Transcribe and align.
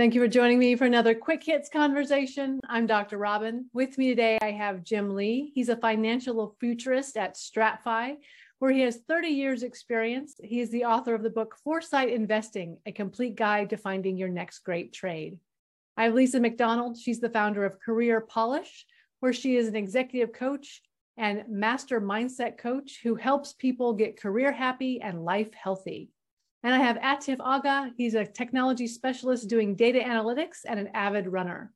Thank 0.00 0.14
you 0.14 0.22
for 0.22 0.28
joining 0.28 0.58
me 0.58 0.76
for 0.76 0.86
another 0.86 1.14
quick 1.14 1.44
hits 1.44 1.68
conversation. 1.68 2.58
I'm 2.66 2.86
Dr. 2.86 3.18
Robin. 3.18 3.68
With 3.74 3.98
me 3.98 4.08
today, 4.08 4.38
I 4.40 4.50
have 4.50 4.82
Jim 4.82 5.14
Lee. 5.14 5.52
He's 5.54 5.68
a 5.68 5.76
financial 5.76 6.56
futurist 6.58 7.18
at 7.18 7.34
StratFi, 7.34 8.16
where 8.60 8.70
he 8.70 8.80
has 8.80 9.02
30 9.06 9.28
years 9.28 9.62
experience. 9.62 10.36
He 10.42 10.60
is 10.60 10.70
the 10.70 10.86
author 10.86 11.14
of 11.14 11.22
the 11.22 11.28
book 11.28 11.54
Foresight 11.62 12.08
Investing, 12.08 12.78
a 12.86 12.92
complete 12.92 13.36
guide 13.36 13.68
to 13.68 13.76
finding 13.76 14.16
your 14.16 14.30
next 14.30 14.60
great 14.60 14.94
trade. 14.94 15.38
I 15.98 16.04
have 16.04 16.14
Lisa 16.14 16.40
McDonald. 16.40 16.96
She's 16.96 17.20
the 17.20 17.28
founder 17.28 17.66
of 17.66 17.78
Career 17.78 18.22
Polish, 18.22 18.86
where 19.18 19.34
she 19.34 19.56
is 19.56 19.68
an 19.68 19.76
executive 19.76 20.32
coach 20.32 20.80
and 21.18 21.44
master 21.46 22.00
mindset 22.00 22.56
coach 22.56 23.00
who 23.02 23.16
helps 23.16 23.52
people 23.52 23.92
get 23.92 24.18
career 24.18 24.50
happy 24.50 25.02
and 25.02 25.26
life 25.26 25.52
healthy. 25.52 26.08
And 26.62 26.74
I 26.74 26.78
have 26.78 26.96
Atif 26.98 27.38
Aga. 27.40 27.92
He's 27.96 28.14
a 28.14 28.26
technology 28.26 28.86
specialist 28.86 29.48
doing 29.48 29.74
data 29.74 30.00
analytics 30.00 30.58
and 30.66 30.78
an 30.78 30.88
avid 30.94 31.26
runner. 31.26 31.72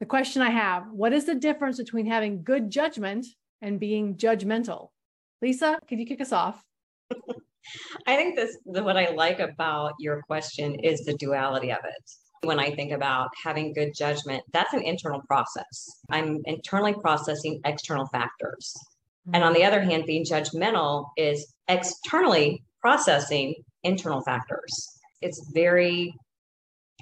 The 0.00 0.06
question 0.06 0.42
I 0.42 0.50
have 0.50 0.84
what 0.90 1.12
is 1.12 1.24
the 1.24 1.34
difference 1.34 1.78
between 1.78 2.06
having 2.06 2.42
good 2.42 2.70
judgment 2.70 3.26
and 3.62 3.80
being 3.80 4.16
judgmental? 4.16 4.90
Lisa, 5.42 5.78
could 5.88 5.98
you 5.98 6.06
kick 6.06 6.20
us 6.20 6.32
off? 6.32 6.62
I 8.06 8.16
think 8.16 8.36
this 8.36 8.56
what 8.64 8.96
I 8.96 9.10
like 9.10 9.40
about 9.40 9.94
your 9.98 10.22
question 10.22 10.74
is 10.80 11.04
the 11.04 11.14
duality 11.14 11.70
of 11.70 11.78
it. 11.84 12.46
When 12.46 12.60
I 12.60 12.74
think 12.74 12.92
about 12.92 13.30
having 13.42 13.72
good 13.72 13.92
judgment, 13.96 14.42
that's 14.52 14.74
an 14.74 14.82
internal 14.82 15.22
process. 15.22 16.02
I'm 16.10 16.40
internally 16.44 16.94
processing 16.94 17.60
external 17.64 18.06
factors. 18.06 18.74
And 19.32 19.42
on 19.42 19.54
the 19.54 19.64
other 19.64 19.80
hand, 19.80 20.04
being 20.06 20.24
judgmental 20.24 21.06
is 21.16 21.54
externally 21.68 22.62
processing 22.82 23.54
internal 23.84 24.22
factors. 24.22 24.98
It's 25.22 25.50
very 25.54 26.14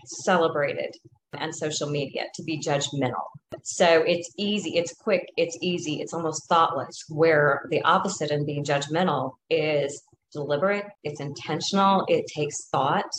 celebrated 0.05 0.95
on 1.35 1.53
social 1.53 1.89
media 1.89 2.25
to 2.35 2.43
be 2.43 2.61
judgmental. 2.61 3.25
So 3.63 4.03
it's 4.03 4.31
easy, 4.37 4.77
it's 4.77 4.95
quick, 4.95 5.29
it's 5.37 5.57
easy, 5.63 6.01
it's 6.01 6.13
almost 6.13 6.49
thoughtless, 6.49 7.05
where 7.09 7.63
the 7.71 7.83
opposite 7.83 8.31
in 8.31 8.45
being 8.45 8.65
judgmental 8.65 9.33
is 9.49 10.03
deliberate, 10.33 10.87
it's 11.05 11.21
intentional, 11.21 12.05
it 12.09 12.27
takes 12.35 12.69
thought. 12.71 13.11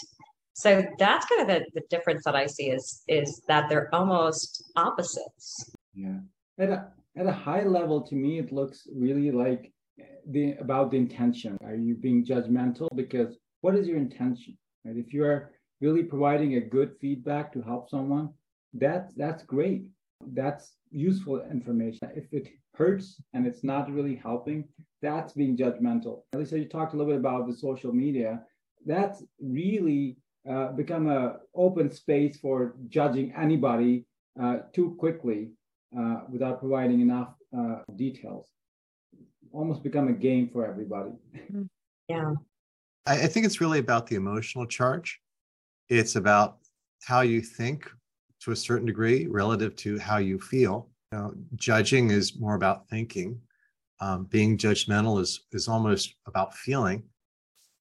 So 0.53 0.83
that's 0.99 1.25
kind 1.25 1.41
of 1.41 1.47
the, 1.47 1.65
the 1.73 1.81
difference 1.89 2.23
that 2.25 2.35
I 2.35 2.45
see 2.45 2.69
is 2.69 3.01
is 3.07 3.41
that 3.47 3.69
they're 3.69 3.93
almost 3.93 4.63
opposites. 4.75 5.71
Yeah. 5.95 6.19
At 6.59 6.69
a 6.69 6.87
at 7.17 7.25
a 7.25 7.31
high 7.31 7.63
level 7.63 8.01
to 8.01 8.15
me 8.15 8.37
it 8.37 8.51
looks 8.51 8.87
really 8.93 9.31
like 9.31 9.71
the 10.27 10.53
about 10.59 10.91
the 10.91 10.97
intention. 10.97 11.57
Are 11.63 11.75
you 11.75 11.95
being 11.95 12.23
judgmental 12.23 12.87
because 12.95 13.35
what 13.63 13.75
is 13.75 13.87
your 13.87 13.97
intention 13.97 14.57
right? 14.85 14.97
If 14.97 15.13
you 15.13 15.23
are 15.25 15.51
really 15.81 16.03
providing 16.03 16.55
a 16.55 16.61
good 16.61 16.91
feedback 17.01 17.51
to 17.53 17.61
help 17.61 17.89
someone 17.89 18.29
that's 18.73 19.13
that's 19.13 19.43
great. 19.43 19.83
That's 20.33 20.75
useful 20.89 21.41
information. 21.51 22.09
If 22.15 22.33
it 22.33 22.49
hurts 22.75 23.21
and 23.33 23.45
it's 23.45 23.63
not 23.63 23.91
really 23.91 24.15
helping 24.15 24.65
that's 25.01 25.33
being 25.33 25.57
judgmental. 25.57 26.21
At 26.33 26.39
least 26.39 26.53
you 26.53 26.65
talked 26.65 26.93
a 26.93 26.97
little 26.97 27.11
bit 27.11 27.19
about 27.19 27.45
the 27.47 27.53
social 27.53 27.91
media. 27.91 28.41
That's 28.85 29.23
really 29.39 30.17
uh, 30.49 30.71
become 30.71 31.09
a 31.09 31.37
open 31.53 31.91
space 31.91 32.37
for 32.37 32.75
judging 32.87 33.33
anybody 33.35 34.05
uh, 34.41 34.57
too 34.73 34.95
quickly 34.97 35.51
uh, 35.97 36.21
without 36.29 36.59
providing 36.59 37.01
enough 37.01 37.33
uh, 37.57 37.79
details. 37.95 38.47
Almost 39.51 39.83
become 39.83 40.07
a 40.07 40.13
game 40.13 40.49
for 40.51 40.65
everybody. 40.65 41.11
Yeah 42.09 42.33
I, 43.05 43.23
I 43.23 43.27
think 43.27 43.45
it's 43.45 43.61
really 43.61 43.79
about 43.79 44.07
the 44.07 44.15
emotional 44.15 44.65
charge. 44.65 45.19
It's 45.89 46.15
about 46.15 46.57
how 47.03 47.21
you 47.21 47.41
think 47.41 47.89
to 48.41 48.51
a 48.51 48.55
certain 48.55 48.85
degree 48.85 49.27
relative 49.27 49.75
to 49.77 49.99
how 49.99 50.17
you 50.17 50.39
feel. 50.39 50.89
You 51.11 51.17
know, 51.17 51.33
judging 51.55 52.11
is 52.11 52.39
more 52.39 52.55
about 52.55 52.87
thinking. 52.89 53.39
Um, 53.99 54.25
being 54.25 54.57
judgmental 54.57 55.21
is 55.21 55.45
is 55.51 55.67
almost 55.67 56.15
about 56.25 56.55
feeling. 56.55 57.03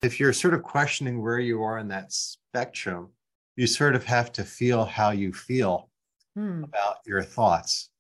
If 0.03 0.21
you're 0.21 0.33
sort 0.33 0.55
of 0.55 0.63
questioning 0.63 1.23
where 1.23 1.39
you 1.39 1.63
are 1.63 1.79
in 1.79 1.89
that 1.89 2.13
spectrum, 2.13 3.11
you 3.57 3.67
sort 3.67 3.95
of 3.95 4.05
have 4.05 4.33
to 4.33 4.45
feel 4.45 4.85
how 4.85 5.11
you 5.11 5.33
feel 5.33 5.89
hmm. 6.35 6.65
about 6.65 6.99
your 7.07 7.23
thoughts. 7.23 7.91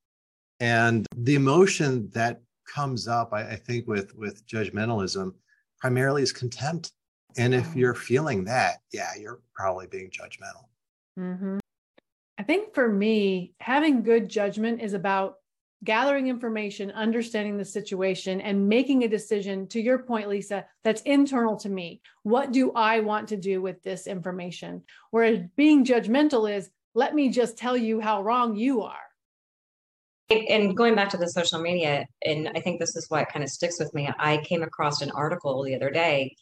And 0.60 1.06
the 1.16 1.34
emotion 1.34 2.10
that 2.12 2.40
comes 2.72 3.08
up, 3.08 3.32
I, 3.32 3.42
I 3.50 3.56
think, 3.56 3.88
with 3.88 4.14
with 4.14 4.46
judgmentalism 4.46 5.32
primarily 5.80 6.22
is 6.22 6.32
contempt. 6.32 6.92
And 7.36 7.54
if 7.54 7.74
you're 7.74 7.94
feeling 7.94 8.44
that, 8.44 8.78
yeah, 8.92 9.10
you're 9.18 9.40
probably 9.54 9.86
being 9.86 10.10
judgmental. 10.10 10.66
Mm-hmm. 11.18 11.58
I 12.38 12.42
think 12.42 12.74
for 12.74 12.88
me, 12.88 13.54
having 13.60 14.02
good 14.02 14.28
judgment 14.28 14.82
is 14.82 14.94
about 14.94 15.36
gathering 15.84 16.28
information, 16.28 16.90
understanding 16.92 17.56
the 17.56 17.64
situation, 17.64 18.40
and 18.40 18.68
making 18.68 19.02
a 19.02 19.08
decision, 19.08 19.66
to 19.68 19.80
your 19.80 19.98
point, 19.98 20.28
Lisa, 20.28 20.64
that's 20.84 21.02
internal 21.02 21.56
to 21.56 21.68
me. 21.68 22.00
What 22.22 22.52
do 22.52 22.72
I 22.72 23.00
want 23.00 23.28
to 23.28 23.36
do 23.36 23.60
with 23.60 23.82
this 23.82 24.06
information? 24.06 24.82
Whereas 25.10 25.40
being 25.56 25.84
judgmental 25.84 26.52
is, 26.52 26.70
let 26.94 27.14
me 27.14 27.30
just 27.30 27.56
tell 27.56 27.76
you 27.76 28.00
how 28.00 28.22
wrong 28.22 28.54
you 28.56 28.82
are. 28.82 28.94
And 30.30 30.76
going 30.76 30.94
back 30.94 31.10
to 31.10 31.16
the 31.16 31.28
social 31.28 31.60
media, 31.60 32.06
and 32.24 32.50
I 32.54 32.60
think 32.60 32.80
this 32.80 32.96
is 32.96 33.06
why 33.08 33.22
it 33.22 33.28
kind 33.28 33.42
of 33.42 33.50
sticks 33.50 33.78
with 33.78 33.92
me. 33.92 34.08
I 34.18 34.38
came 34.38 34.62
across 34.62 35.02
an 35.02 35.10
article 35.10 35.62
the 35.62 35.74
other 35.74 35.90
day 35.90 36.36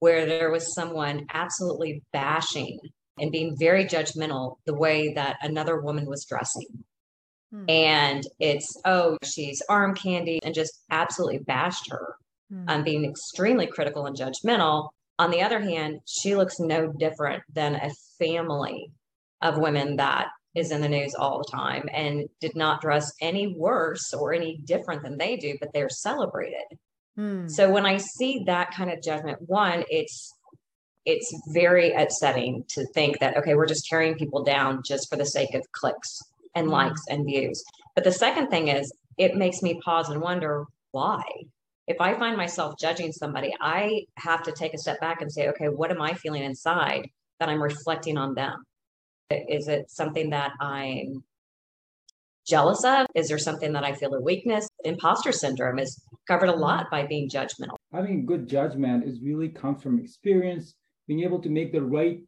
where 0.00 0.26
there 0.26 0.50
was 0.50 0.74
someone 0.74 1.26
absolutely 1.32 2.02
bashing 2.12 2.78
and 3.18 3.32
being 3.32 3.56
very 3.58 3.84
judgmental 3.84 4.56
the 4.66 4.74
way 4.74 5.12
that 5.14 5.36
another 5.42 5.80
woman 5.80 6.06
was 6.06 6.26
dressing. 6.26 6.66
Hmm. 7.52 7.64
And 7.68 8.24
it's, 8.38 8.76
oh, 8.84 9.16
she's 9.24 9.62
arm 9.68 9.94
candy, 9.94 10.40
and 10.42 10.54
just 10.54 10.82
absolutely 10.90 11.38
bashed 11.38 11.90
her 11.90 12.16
hmm. 12.50 12.68
on 12.68 12.84
being 12.84 13.04
extremely 13.04 13.66
critical 13.66 14.06
and 14.06 14.16
judgmental. 14.16 14.90
On 15.18 15.30
the 15.30 15.42
other 15.42 15.60
hand, 15.60 16.00
she 16.06 16.36
looks 16.36 16.60
no 16.60 16.92
different 16.92 17.42
than 17.52 17.76
a 17.76 17.90
family 18.18 18.90
of 19.40 19.58
women 19.58 19.96
that 19.96 20.28
is 20.54 20.70
in 20.70 20.80
the 20.80 20.88
news 20.88 21.14
all 21.14 21.38
the 21.38 21.50
time 21.50 21.86
and 21.92 22.28
did 22.40 22.56
not 22.56 22.80
dress 22.80 23.12
any 23.20 23.54
worse 23.58 24.12
or 24.14 24.32
any 24.32 24.58
different 24.64 25.02
than 25.02 25.18
they 25.18 25.36
do, 25.36 25.56
but 25.60 25.70
they're 25.72 25.90
celebrated. 25.90 26.64
Hmm. 27.16 27.48
So 27.48 27.70
when 27.70 27.86
I 27.86 27.96
see 27.96 28.44
that 28.46 28.72
kind 28.72 28.90
of 28.90 29.02
judgment, 29.02 29.38
one, 29.46 29.84
it's 29.90 30.32
it's 31.04 31.32
very 31.52 31.92
upsetting 31.92 32.64
to 32.68 32.84
think 32.86 33.18
that 33.20 33.36
okay, 33.36 33.54
we're 33.54 33.66
just 33.66 33.86
tearing 33.86 34.16
people 34.16 34.44
down 34.44 34.82
just 34.84 35.08
for 35.08 35.16
the 35.16 35.26
sake 35.26 35.54
of 35.54 35.70
clicks 35.72 36.20
and 36.54 36.66
hmm. 36.66 36.72
likes 36.72 37.02
and 37.08 37.24
views. 37.24 37.64
But 37.94 38.04
the 38.04 38.12
second 38.12 38.48
thing 38.48 38.68
is 38.68 38.92
it 39.18 39.34
makes 39.34 39.62
me 39.62 39.80
pause 39.84 40.10
and 40.10 40.20
wonder 40.20 40.66
why. 40.90 41.22
If 41.86 42.00
I 42.00 42.18
find 42.18 42.36
myself 42.36 42.74
judging 42.78 43.12
somebody, 43.12 43.54
I 43.60 44.06
have 44.16 44.42
to 44.42 44.52
take 44.52 44.74
a 44.74 44.78
step 44.78 45.00
back 45.00 45.22
and 45.22 45.30
say, 45.30 45.48
okay, 45.48 45.68
what 45.68 45.92
am 45.92 46.02
I 46.02 46.14
feeling 46.14 46.42
inside 46.42 47.08
that 47.38 47.48
I'm 47.48 47.62
reflecting 47.62 48.18
on 48.18 48.34
them? 48.34 48.64
Is 49.30 49.68
it 49.68 49.90
something 49.90 50.30
that 50.30 50.52
I'm 50.60 51.22
jealous 52.46 52.84
of? 52.84 53.06
Is 53.14 53.28
there 53.28 53.38
something 53.38 53.72
that 53.72 53.84
I 53.84 53.92
feel 53.92 54.14
a 54.14 54.20
weakness? 54.20 54.68
Imposter 54.84 55.32
syndrome 55.32 55.78
is 55.78 56.00
covered 56.28 56.48
a 56.48 56.56
lot 56.56 56.86
by 56.90 57.06
being 57.06 57.28
judgmental. 57.28 57.76
Having 57.92 58.26
good 58.26 58.48
judgment 58.48 59.04
is 59.04 59.20
really 59.22 59.48
comes 59.48 59.82
from 59.82 59.98
experience, 59.98 60.74
being 61.06 61.22
able 61.22 61.40
to 61.40 61.48
make 61.48 61.72
the 61.72 61.82
right 61.82 62.20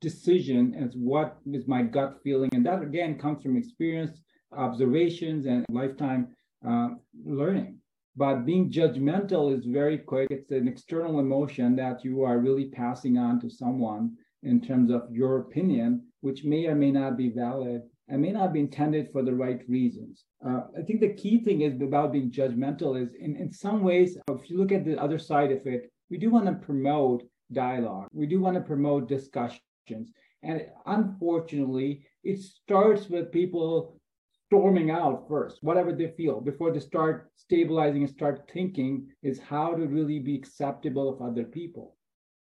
decision 0.00 0.74
as 0.74 0.94
what 0.94 1.38
is 1.52 1.66
my 1.66 1.82
gut 1.82 2.18
feeling. 2.22 2.50
And 2.52 2.64
that 2.66 2.82
again 2.82 3.18
comes 3.18 3.42
from 3.42 3.56
experience, 3.56 4.20
observations, 4.56 5.46
and 5.46 5.64
lifetime 5.70 6.28
uh, 6.66 6.90
learning. 7.24 7.78
But 8.16 8.44
being 8.44 8.70
judgmental 8.70 9.56
is 9.56 9.64
very 9.64 9.96
quick. 9.96 10.28
It's 10.30 10.50
an 10.50 10.68
external 10.68 11.20
emotion 11.20 11.76
that 11.76 12.04
you 12.04 12.22
are 12.22 12.38
really 12.38 12.68
passing 12.70 13.16
on 13.16 13.40
to 13.40 13.48
someone 13.48 14.16
in 14.42 14.60
terms 14.60 14.90
of 14.90 15.02
your 15.10 15.38
opinion, 15.38 16.02
which 16.20 16.44
may 16.44 16.66
or 16.66 16.74
may 16.74 16.90
not 16.90 17.16
be 17.16 17.30
valid 17.30 17.82
and 18.10 18.20
may 18.20 18.32
not 18.32 18.52
be 18.52 18.60
intended 18.60 19.08
for 19.12 19.22
the 19.22 19.32
right 19.32 19.62
reasons. 19.68 20.24
Uh, 20.44 20.62
I 20.76 20.82
think 20.82 21.00
the 21.00 21.14
key 21.14 21.38
thing 21.38 21.60
is 21.60 21.80
about 21.80 22.12
being 22.12 22.30
judgmental 22.30 23.00
is 23.00 23.14
in, 23.14 23.36
in 23.36 23.52
some 23.52 23.82
ways, 23.82 24.18
if 24.28 24.50
you 24.50 24.58
look 24.58 24.72
at 24.72 24.84
the 24.84 25.00
other 25.00 25.18
side 25.18 25.52
of 25.52 25.64
it, 25.66 25.90
we 26.10 26.18
do 26.18 26.28
want 26.28 26.46
to 26.46 26.66
promote 26.66 27.22
dialogue. 27.52 28.08
We 28.12 28.26
do 28.26 28.40
want 28.40 28.56
to 28.56 28.62
promote 28.62 29.08
discussions. 29.08 30.12
And 30.42 30.66
unfortunately, 30.86 32.04
it 32.24 32.40
starts 32.40 33.08
with 33.08 33.30
people 33.32 34.00
storming 34.46 34.90
out 34.90 35.26
first, 35.28 35.58
whatever 35.62 35.92
they 35.92 36.08
feel, 36.16 36.40
before 36.40 36.72
they 36.72 36.80
start 36.80 37.30
stabilizing 37.36 38.02
and 38.02 38.10
start 38.10 38.50
thinking 38.52 39.06
is 39.22 39.38
how 39.38 39.74
to 39.74 39.86
really 39.86 40.18
be 40.18 40.34
acceptable 40.34 41.08
of 41.08 41.22
other 41.22 41.44
people. 41.44 41.96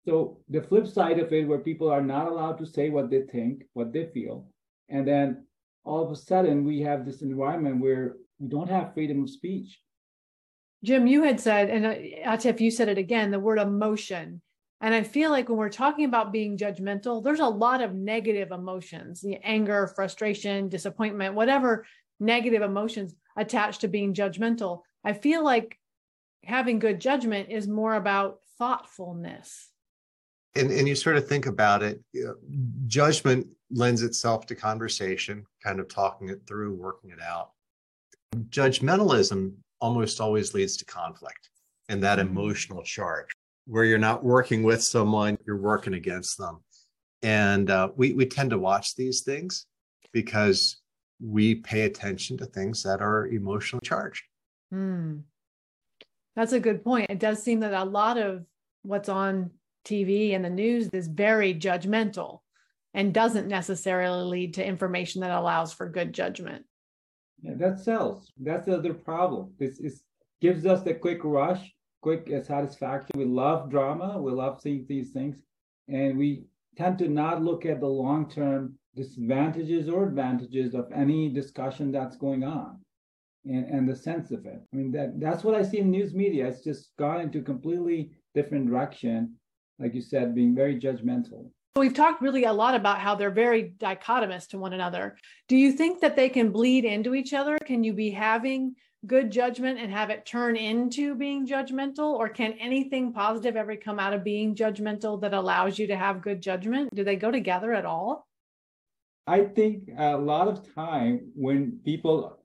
So 0.06 0.40
the 0.50 0.62
flip 0.62 0.88
side 0.88 1.20
of 1.20 1.32
it, 1.32 1.48
where 1.48 1.60
people 1.60 1.90
are 1.90 2.02
not 2.02 2.28
allowed 2.28 2.58
to 2.58 2.66
say 2.66 2.90
what 2.90 3.10
they 3.10 3.22
think, 3.22 3.64
what 3.72 3.94
they 3.94 4.08
feel, 4.14 4.48
and 4.90 5.08
then 5.08 5.46
all 5.84 6.04
of 6.04 6.12
a 6.12 6.16
sudden 6.16 6.64
we 6.64 6.82
have 6.82 7.06
this 7.06 7.22
environment 7.22 7.82
where 7.82 8.16
we 8.40 8.48
don't 8.48 8.70
have 8.70 8.94
freedom 8.94 9.24
of 9.24 9.30
speech. 9.30 9.80
Jim, 10.84 11.08
you 11.08 11.24
had 11.24 11.40
said, 11.40 11.70
and 11.70 11.86
Atif, 12.26 12.60
you 12.60 12.70
said 12.70 12.90
it 12.90 12.98
again, 12.98 13.32
the 13.32 13.40
word 13.40 13.60
emotion. 13.60 14.42
And 14.82 14.94
I 14.94 15.04
feel 15.04 15.32
like 15.32 15.48
when 15.48 15.58
we're 15.58 15.70
talking 15.70 16.04
about 16.04 16.34
being 16.34 16.58
judgmental, 16.58 17.24
there's 17.24 17.40
a 17.40 17.48
lot 17.48 17.82
of 17.82 17.94
negative 17.94 18.52
emotions 18.52 19.22
the 19.22 19.38
anger, 19.44 19.88
frustration, 19.88 20.68
disappointment, 20.68 21.36
whatever 21.36 21.86
negative 22.20 22.62
emotions 22.62 23.16
attached 23.38 23.82
to 23.82 23.88
being 23.88 24.14
judgmental. 24.14 24.82
I 25.04 25.14
feel 25.14 25.44
like 25.44 25.78
having 26.44 26.80
good 26.80 27.00
judgment 27.00 27.50
is 27.50 27.68
more 27.68 27.96
about 27.96 28.40
thoughtfulness. 28.58 29.70
And, 30.56 30.72
and 30.72 30.88
you 30.88 30.96
sort 30.96 31.18
of 31.18 31.28
think 31.28 31.48
about 31.48 31.82
it, 31.82 32.02
you 32.12 32.26
know, 32.26 32.36
judgment 32.86 33.48
lends 33.72 34.04
itself 34.04 34.46
to 34.48 34.56
conversation, 34.56 35.46
kind 35.64 35.80
of 35.80 35.88
talking 35.88 36.30
it 36.30 36.42
through, 36.48 36.76
working 36.76 37.10
it 37.10 37.22
out. 37.22 37.52
Judgmentalism 38.50 39.54
almost 39.82 40.22
always 40.22 40.54
leads 40.54 40.78
to 40.78 40.86
conflict 40.86 41.50
and 41.90 42.04
that 42.04 42.20
mm-hmm. 42.20 42.30
emotional 42.30 42.84
charge 42.84 43.30
where 43.66 43.86
you're 43.86 43.98
not 43.98 44.24
working 44.24 44.64
with 44.64 44.84
someone, 44.84 45.38
you're 45.46 45.58
working 45.58 45.94
against 45.94 46.38
them. 46.38 46.62
And 47.22 47.70
uh, 47.70 47.90
we, 47.96 48.14
we 48.14 48.26
tend 48.26 48.50
to 48.50 48.58
watch 48.58 48.96
these 48.96 49.22
things 49.22 49.66
because 50.12 50.82
we 51.22 51.56
pay 51.56 51.84
attention 51.84 52.38
to 52.38 52.46
things 52.46 52.84
that 52.84 53.02
are 53.02 53.28
emotionally 53.28 53.82
charged. 53.84 54.24
Mm. 54.74 55.24
That's 56.36 56.54
a 56.54 56.60
good 56.60 56.84
point. 56.84 57.10
It 57.10 57.20
does 57.20 57.42
seem 57.42 57.62
that 57.62 57.74
a 57.74 57.86
lot 57.86 58.18
of 58.18 58.46
what's 58.82 59.08
on 59.08 59.52
TV 59.86 60.36
and 60.36 60.44
the 60.44 60.50
news 60.50 60.90
is 60.94 61.08
very 61.08 61.54
judgmental 61.54 62.40
and 62.94 63.14
doesn't 63.14 63.48
necessarily 63.48 64.24
lead 64.24 64.54
to 64.56 64.66
information 64.66 65.22
that 65.22 65.32
allows 65.32 65.74
for 65.74 65.90
good 65.90 66.14
judgment. 66.14 66.66
Yeah, 67.42 67.54
that 67.58 67.80
sells. 67.80 68.32
That's 68.40 68.66
the 68.66 68.78
other 68.78 68.94
problem. 68.94 69.54
This 69.60 69.80
is 69.80 70.04
gives 70.42 70.66
us 70.66 70.84
the 70.84 70.94
quick 70.94 71.20
rush 71.24 71.74
quick 72.04 72.30
uh, 72.32 72.44
satisfaction. 72.44 73.18
We 73.18 73.26
love 73.26 73.72
drama. 73.72 74.22
We 74.22 74.32
love 74.32 74.62
seeing 74.62 74.86
these 74.88 75.12
things. 75.12 75.38
And 75.88 76.18
we 76.18 76.44
tend 76.78 77.00
to 77.00 77.08
not 77.08 77.42
look 77.42 77.66
at 77.66 77.80
the 77.80 77.88
long 77.88 78.30
term 78.30 78.76
disadvantages 78.96 79.90
or 79.90 80.04
advantages 80.04 80.76
of 80.76 80.92
any 80.94 81.30
discussion 81.30 81.92
that's 81.92 82.18
going 82.18 82.44
on 82.44 82.80
and, 83.46 83.66
and 83.66 83.90
the 83.90 83.96
sense 83.96 84.30
of 84.30 84.46
it. 84.46 84.62
I 84.72 84.76
mean, 84.76 84.92
that 84.92 85.20
that's 85.20 85.44
what 85.44 85.56
I 85.56 85.64
see 85.64 85.80
in 85.80 85.90
news 85.90 86.14
media. 86.14 86.48
It's 86.48 86.64
just 86.64 86.92
gone 87.00 87.22
into 87.22 87.42
completely 87.42 88.12
different 88.36 88.68
direction, 88.68 89.34
like 89.80 89.94
you 89.94 90.02
said, 90.02 90.36
being 90.36 90.56
very 90.56 90.80
judgmental. 90.80 91.50
We've 91.76 91.94
talked 91.94 92.22
really 92.22 92.44
a 92.44 92.54
lot 92.54 92.76
about 92.76 93.00
how 93.00 93.16
they're 93.16 93.32
very 93.32 93.74
dichotomous 93.80 94.48
to 94.50 94.60
one 94.60 94.74
another. 94.74 95.18
Do 95.48 95.58
you 95.58 95.72
think 95.72 96.02
that 96.02 96.16
they 96.16 96.30
can 96.30 96.52
bleed 96.52 96.86
into 96.86 97.16
each 97.16 97.34
other? 97.34 97.58
Can 97.58 97.84
you 97.84 97.94
be 97.94 98.12
having 98.12 98.76
good 99.08 99.32
judgment 99.32 99.80
and 99.80 99.92
have 99.92 100.10
it 100.10 100.26
turn 100.26 100.56
into 100.56 101.16
being 101.16 101.48
judgmental? 101.48 102.14
Or 102.14 102.30
can 102.30 102.54
anything 102.54 103.12
positive 103.12 103.56
ever 103.56 103.76
come 103.76 104.00
out 104.00 104.14
of 104.14 104.24
being 104.24 104.56
judgmental 104.56 105.20
that 105.22 105.34
allows 105.34 105.80
you 105.80 105.88
to 105.88 105.96
have 105.96 106.22
good 106.22 106.42
judgment? 106.42 106.94
Do 106.94 107.04
they 107.04 107.16
go 107.16 107.32
together 107.32 107.74
at 107.74 107.86
all? 107.86 108.28
I 109.26 109.46
think 109.46 109.90
a 109.98 110.18
lot 110.18 110.48
of 110.48 110.74
time 110.76 111.32
when 111.34 111.80
people 111.84 112.40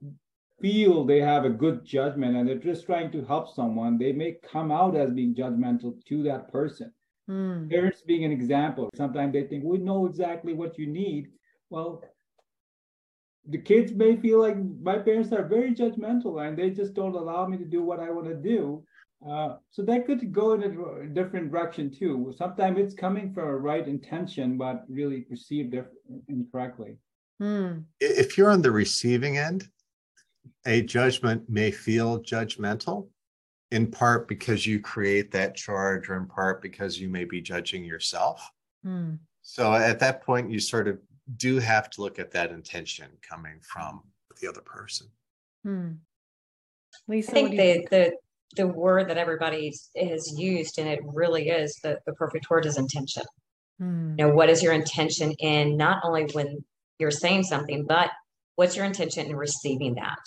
feel 0.61 1.05
they 1.05 1.21
have 1.21 1.45
a 1.45 1.49
good 1.49 1.85
judgment 1.85 2.35
and 2.35 2.47
they're 2.47 2.55
just 2.55 2.85
trying 2.85 3.11
to 3.11 3.23
help 3.25 3.53
someone, 3.53 3.97
they 3.97 4.11
may 4.11 4.37
come 4.51 4.71
out 4.71 4.95
as 4.95 5.11
being 5.11 5.35
judgmental 5.35 6.03
to 6.05 6.23
that 6.23 6.51
person. 6.51 6.91
Mm. 7.29 7.69
Parents 7.69 8.01
being 8.01 8.25
an 8.25 8.31
example. 8.31 8.89
Sometimes 8.95 9.33
they 9.33 9.43
think 9.43 9.63
we 9.63 9.77
know 9.77 10.05
exactly 10.07 10.53
what 10.53 10.79
you 10.79 10.87
need. 10.87 11.27
Well, 11.69 12.03
the 13.47 13.57
kids 13.57 13.91
may 13.93 14.15
feel 14.15 14.39
like 14.39 14.57
my 14.81 14.97
parents 14.97 15.31
are 15.31 15.43
very 15.43 15.73
judgmental 15.73 16.45
and 16.45 16.57
they 16.57 16.69
just 16.69 16.93
don't 16.93 17.15
allow 17.15 17.45
me 17.45 17.57
to 17.57 17.65
do 17.65 17.83
what 17.83 17.99
I 17.99 18.09
want 18.09 18.27
to 18.27 18.35
do. 18.35 18.83
Uh, 19.27 19.55
so 19.69 19.81
that 19.83 20.05
could 20.05 20.31
go 20.31 20.53
in 20.53 20.63
a 20.63 21.07
different 21.07 21.51
direction 21.51 21.91
too. 21.91 22.33
Sometimes 22.37 22.79
it's 22.79 22.93
coming 22.93 23.33
from 23.33 23.47
a 23.47 23.57
right 23.57 23.85
intention, 23.87 24.57
but 24.57 24.85
really 24.87 25.21
perceived 25.21 25.75
incorrectly. 26.29 26.97
Hmm. 27.39 27.79
If 27.99 28.37
you're 28.37 28.49
on 28.49 28.61
the 28.61 28.71
receiving 28.71 29.37
end, 29.37 29.67
a 30.65 30.81
judgment 30.81 31.49
may 31.49 31.71
feel 31.71 32.19
judgmental, 32.19 33.07
in 33.71 33.89
part 33.91 34.27
because 34.27 34.65
you 34.65 34.79
create 34.79 35.31
that 35.31 35.55
charge, 35.55 36.09
or 36.09 36.17
in 36.17 36.25
part 36.25 36.61
because 36.61 36.99
you 36.99 37.09
may 37.09 37.25
be 37.25 37.41
judging 37.41 37.83
yourself. 37.83 38.47
Hmm. 38.83 39.15
So 39.41 39.73
at 39.73 39.99
that 39.99 40.23
point, 40.23 40.51
you 40.51 40.59
sort 40.59 40.87
of 40.87 40.99
do 41.37 41.59
have 41.59 41.89
to 41.91 42.01
look 42.01 42.19
at 42.19 42.31
that 42.31 42.51
intention 42.51 43.07
coming 43.27 43.59
from 43.61 44.01
the 44.41 44.47
other 44.47 44.61
person. 44.61 45.07
Hmm. 45.63 45.91
Lisa, 47.07 47.31
I 47.31 47.33
think 47.33 47.51
the, 47.51 47.87
the 47.91 48.13
the 48.55 48.67
word 48.67 49.09
that 49.09 49.17
everybody 49.17 49.71
has 49.95 50.39
used, 50.39 50.79
and 50.79 50.87
it 50.87 50.99
really 51.05 51.49
is 51.49 51.75
the, 51.83 51.99
the 52.07 52.13
perfect 52.13 52.49
word 52.49 52.65
is 52.65 52.77
intention. 52.77 53.23
Hmm. 53.79 54.15
You 54.17 54.27
know, 54.27 54.33
what 54.33 54.49
is 54.49 54.63
your 54.63 54.73
intention 54.73 55.31
in 55.33 55.77
not 55.77 55.99
only 56.03 56.25
when 56.33 56.63
you're 56.97 57.11
saying 57.11 57.43
something, 57.43 57.85
but 57.85 58.09
what's 58.55 58.75
your 58.75 58.85
intention 58.85 59.27
in 59.27 59.35
receiving 59.35 59.95
that? 59.95 60.19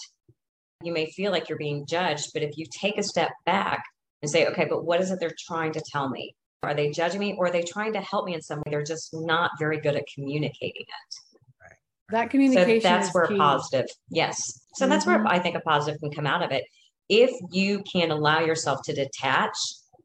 You 0.85 0.93
may 0.93 1.11
feel 1.11 1.33
like 1.33 1.49
you're 1.49 1.59
being 1.59 1.87
judged, 1.87 2.31
but 2.33 2.43
if 2.43 2.57
you 2.57 2.67
take 2.71 2.99
a 2.99 3.03
step 3.03 3.31
back 3.47 3.83
and 4.23 4.31
say, 4.31 4.47
okay, 4.47 4.67
but 4.69 4.85
what 4.85 5.01
is 5.01 5.11
it 5.11 5.21
they're 5.21 5.35
trying 5.39 5.73
to 5.73 5.83
tell 5.93 6.09
me? 6.09 6.35
Are 6.63 6.75
they 6.75 6.91
judging 6.91 7.21
me 7.21 7.35
or 7.37 7.47
are 7.47 7.51
they 7.51 7.63
trying 7.63 7.93
to 7.95 8.01
help 8.01 8.25
me 8.25 8.35
in 8.35 8.43
some 8.43 8.59
way? 8.59 8.71
They're 8.71 8.85
just 8.85 9.11
not 9.13 9.51
very 9.59 9.81
good 9.81 9.97
at 9.97 10.05
communicating 10.15 10.83
it. 10.83 11.15
That 12.11 12.31
communication. 12.31 12.81
So 12.81 12.89
that's 12.89 13.15
where 13.15 13.27
key. 13.27 13.37
positive. 13.37 13.87
Yes. 14.11 14.61
So 14.75 14.85
mm-hmm. 14.85 14.91
that's 14.91 15.07
where 15.07 15.19
mm-hmm. 15.19 15.29
I 15.29 15.39
think 15.41 15.57
a 15.57 15.61
positive 15.61 16.01
can 16.01 16.13
come 16.13 16.27
out 16.27 16.43
of 16.43 16.53
it. 16.53 16.65
If 17.09 17.31
you 17.51 17.83
can 17.91 18.11
allow 18.11 18.41
yourself 18.41 18.81
to 18.85 18.93
detach 18.93 19.57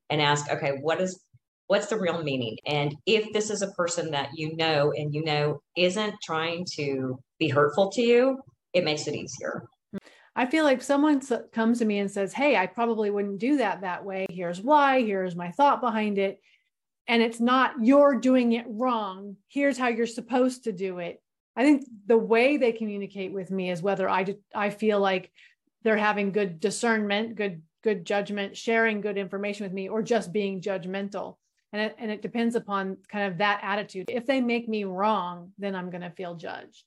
and 0.09 0.21
ask, 0.21 0.49
okay, 0.49 0.77
what 0.81 0.99
is 0.99 1.19
what's 1.67 1.87
the 1.87 1.99
real 1.99 2.23
meaning? 2.23 2.57
And 2.65 2.95
if 3.05 3.31
this 3.33 3.49
is 3.49 3.61
a 3.61 3.71
person 3.71 4.11
that 4.11 4.29
you 4.35 4.55
know 4.55 4.93
and 4.95 5.13
you 5.13 5.23
know 5.23 5.61
isn't 5.75 6.15
trying 6.23 6.65
to 6.75 7.19
be 7.39 7.49
hurtful 7.49 7.91
to 7.91 8.01
you, 8.01 8.39
it 8.73 8.83
makes 8.83 9.07
it 9.07 9.15
easier. 9.15 9.63
I 10.37 10.45
feel 10.45 10.63
like 10.63 10.83
someone 10.83 11.19
comes 11.51 11.79
to 11.79 11.85
me 11.85 11.97
and 11.97 12.11
says, 12.11 12.31
Hey, 12.31 12.55
I 12.55 12.67
probably 12.67 13.09
wouldn't 13.09 13.39
do 13.39 13.57
that 13.57 13.81
that 13.81 14.05
way. 14.05 14.27
Here's 14.29 14.61
why. 14.61 15.01
Here's 15.01 15.35
my 15.35 15.49
thought 15.51 15.81
behind 15.81 16.19
it. 16.19 16.39
And 17.07 17.23
it's 17.23 17.39
not 17.39 17.73
you're 17.81 18.19
doing 18.19 18.51
it 18.53 18.65
wrong. 18.69 19.37
Here's 19.47 19.79
how 19.79 19.87
you're 19.87 20.05
supposed 20.05 20.65
to 20.65 20.71
do 20.71 20.99
it. 20.99 21.23
I 21.55 21.63
think 21.63 21.85
the 22.05 22.19
way 22.19 22.57
they 22.57 22.71
communicate 22.71 23.33
with 23.33 23.49
me 23.49 23.71
is 23.71 23.81
whether 23.81 24.07
I, 24.07 24.35
I 24.53 24.69
feel 24.69 24.99
like 24.99 25.31
they're 25.83 25.97
having 25.97 26.31
good 26.31 26.59
discernment, 26.59 27.35
good, 27.35 27.63
good 27.83 28.05
judgment, 28.05 28.55
sharing 28.55 29.01
good 29.01 29.17
information 29.17 29.65
with 29.65 29.73
me, 29.73 29.89
or 29.89 30.03
just 30.03 30.31
being 30.31 30.61
judgmental. 30.61 31.37
And 31.73 31.81
it, 31.81 31.95
and 31.97 32.11
it 32.11 32.21
depends 32.21 32.55
upon 32.55 32.97
kind 33.09 33.31
of 33.31 33.39
that 33.39 33.61
attitude. 33.63 34.05
If 34.07 34.27
they 34.27 34.39
make 34.39 34.69
me 34.69 34.83
wrong, 34.83 35.51
then 35.57 35.75
I'm 35.75 35.89
going 35.89 36.01
to 36.01 36.11
feel 36.11 36.35
judged. 36.35 36.83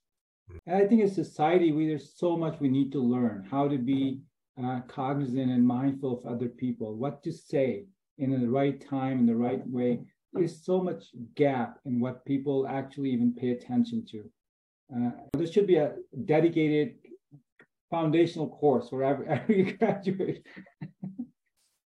And 0.67 0.77
I 0.77 0.87
think 0.87 1.03
in 1.03 1.11
society, 1.11 1.73
we 1.73 1.87
there's 1.87 2.13
so 2.17 2.37
much 2.37 2.61
we 2.61 2.69
need 2.69 2.93
to 2.93 3.01
learn 3.01 3.47
how 3.51 3.69
to 3.69 3.79
be 3.79 4.21
uh, 4.63 4.81
cognizant 4.89 5.51
and 5.51 5.67
mindful 5.67 6.19
of 6.19 6.33
other 6.33 6.49
people, 6.49 6.95
what 6.95 7.23
to 7.25 7.33
say 7.33 7.87
in 8.19 8.39
the 8.39 8.49
right 8.49 8.85
time, 8.89 9.19
in 9.19 9.27
the 9.27 9.37
right 9.37 9.67
way. 9.67 10.01
There's 10.33 10.65
so 10.65 10.81
much 10.81 11.07
gap 11.35 11.79
in 11.87 11.99
what 11.99 12.25
people 12.25 12.67
actually 12.69 13.11
even 13.11 13.35
pay 13.35 13.51
attention 13.51 14.07
to. 14.11 14.31
Uh, 14.95 15.11
there 15.37 15.47
should 15.47 15.67
be 15.67 15.77
a 15.77 15.95
dedicated 16.25 16.95
foundational 17.91 18.49
course 18.49 18.89
for 18.89 19.03
every, 19.03 19.27
every 19.29 19.73
graduate. 19.73 20.47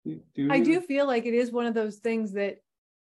do 0.36 0.50
I 0.50 0.60
do 0.60 0.82
feel 0.82 1.08
like 1.08 1.26
it 1.26 1.34
is 1.34 1.52
one 1.52 1.66
of 1.66 1.74
those 1.74 1.98
things 1.98 2.34
that 2.34 2.58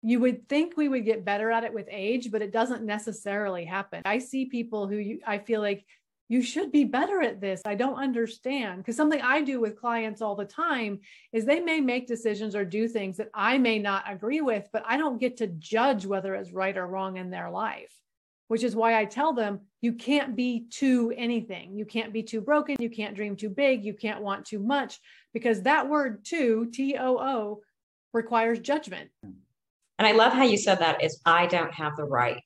you 0.06 0.20
would 0.20 0.48
think 0.48 0.78
we 0.78 0.88
would 0.88 1.04
get 1.04 1.26
better 1.26 1.50
at 1.50 1.64
it 1.64 1.74
with 1.74 1.88
age, 1.90 2.32
but 2.32 2.44
it 2.44 2.52
doesn't 2.52 2.84
necessarily 2.84 3.66
happen. 3.66 4.04
I 4.06 4.20
see 4.20 4.46
people 4.46 4.88
who 4.88 4.98
you, 4.98 5.20
I 5.26 5.40
feel 5.40 5.62
like 5.62 5.84
you 6.30 6.44
should 6.44 6.72
be 6.72 6.84
better 6.84 7.22
at 7.22 7.42
this. 7.42 7.64
I 7.66 7.74
don't 7.74 7.98
understand. 7.98 8.78
Because 8.78 8.96
something 8.96 9.20
I 9.20 9.42
do 9.42 9.60
with 9.60 9.80
clients 9.80 10.22
all 10.22 10.36
the 10.36 10.46
time 10.46 11.00
is 11.34 11.44
they 11.44 11.60
may 11.60 11.80
make 11.82 12.06
decisions 12.06 12.56
or 12.56 12.64
do 12.64 12.88
things 12.88 13.18
that 13.18 13.32
I 13.34 13.58
may 13.58 13.80
not 13.80 14.04
agree 14.08 14.42
with, 14.42 14.70
but 14.72 14.84
I 14.88 14.98
don't 14.98 15.20
get 15.20 15.38
to 15.38 15.48
judge 15.48 16.06
whether 16.06 16.36
it's 16.36 16.54
right 16.54 16.78
or 16.78 16.86
wrong 16.86 17.18
in 17.18 17.32
their 17.32 17.50
life, 17.50 17.92
which 18.48 18.64
is 18.64 18.76
why 18.76 19.00
I 19.00 19.06
tell 19.06 19.34
them 19.34 19.62
you 19.82 19.94
can't 19.94 20.36
be 20.36 20.68
too 20.70 21.16
anything. 21.18 21.80
You 21.80 21.86
can't 21.86 22.14
be 22.14 22.22
too 22.22 22.42
broken. 22.42 22.76
You 22.80 22.92
can't 22.92 23.16
dream 23.16 23.36
too 23.36 23.50
big. 23.50 23.84
You 23.84 23.96
can't 23.96 24.22
want 24.22 24.46
too 24.46 24.60
much 24.60 25.00
because 25.34 25.64
that 25.64 25.90
word 25.90 26.24
too, 26.24 26.70
T 26.72 26.96
O 26.96 27.18
O, 27.18 27.62
requires 28.14 28.60
judgment. 28.60 29.10
And 29.98 30.08
I 30.08 30.12
love 30.12 30.34
how 30.34 30.44
you 30.44 30.58
said 30.58 30.80
that 30.80 31.04
is 31.04 31.22
I 31.26 31.48
don't 31.48 31.74
have 31.74 31.96
the 31.96 32.04
right. 32.04 32.42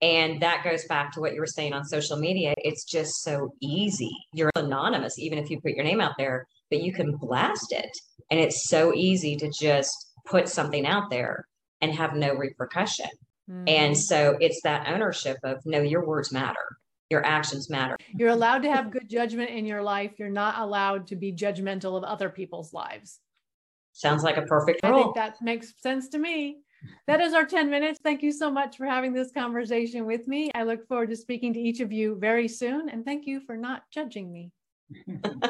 And 0.00 0.40
that 0.42 0.62
goes 0.64 0.84
back 0.84 1.12
to 1.12 1.20
what 1.20 1.34
you 1.34 1.40
were 1.40 1.46
saying 1.46 1.72
on 1.72 1.84
social 1.84 2.18
media. 2.18 2.54
It's 2.58 2.84
just 2.84 3.22
so 3.22 3.54
easy. 3.60 4.12
You're 4.32 4.50
anonymous, 4.54 5.18
even 5.18 5.38
if 5.38 5.50
you 5.50 5.60
put 5.60 5.72
your 5.72 5.84
name 5.84 6.00
out 6.00 6.14
there, 6.18 6.46
but 6.70 6.82
you 6.82 6.92
can 6.92 7.16
blast 7.16 7.72
it. 7.72 7.90
And 8.30 8.38
it's 8.38 8.68
so 8.68 8.92
easy 8.94 9.36
to 9.36 9.50
just 9.50 10.12
put 10.26 10.48
something 10.48 10.86
out 10.86 11.10
there 11.10 11.46
and 11.80 11.94
have 11.94 12.14
no 12.14 12.34
repercussion. 12.34 13.08
Mm-hmm. 13.50 13.64
And 13.68 13.96
so 13.96 14.36
it's 14.40 14.60
that 14.62 14.88
ownership 14.88 15.38
of 15.42 15.58
no, 15.64 15.80
your 15.80 16.06
words 16.06 16.32
matter, 16.32 16.78
your 17.10 17.24
actions 17.24 17.68
matter. 17.70 17.96
You're 18.14 18.30
allowed 18.30 18.62
to 18.62 18.70
have 18.70 18.90
good 18.90 19.08
judgment 19.08 19.50
in 19.50 19.66
your 19.66 19.82
life. 19.82 20.12
You're 20.18 20.30
not 20.30 20.58
allowed 20.58 21.08
to 21.08 21.16
be 21.16 21.32
judgmental 21.32 21.96
of 21.96 22.04
other 22.04 22.28
people's 22.28 22.72
lives. 22.72 23.20
Sounds 23.94 24.24
like 24.24 24.36
a 24.36 24.42
perfect 24.42 24.82
rule. 24.84 24.92
I 24.92 25.02
think 25.02 25.14
that 25.14 25.40
makes 25.40 25.72
sense 25.80 26.08
to 26.08 26.18
me. 26.18 26.58
that 27.06 27.20
is 27.20 27.32
our 27.32 27.46
10 27.46 27.70
minutes. 27.70 28.00
Thank 28.02 28.22
you 28.22 28.32
so 28.32 28.50
much 28.50 28.76
for 28.76 28.86
having 28.86 29.12
this 29.12 29.30
conversation 29.30 30.04
with 30.04 30.26
me. 30.26 30.50
I 30.52 30.64
look 30.64 30.86
forward 30.88 31.10
to 31.10 31.16
speaking 31.16 31.54
to 31.54 31.60
each 31.60 31.78
of 31.78 31.92
you 31.92 32.16
very 32.20 32.48
soon. 32.48 32.88
And 32.88 33.04
thank 33.04 33.24
you 33.24 33.40
for 33.40 33.56
not 33.56 33.84
judging 33.92 34.32
me. 34.32 34.50